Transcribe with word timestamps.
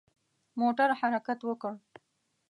موټر 0.59 0.89
حرکت 0.99 1.39
وکړ. 1.49 1.73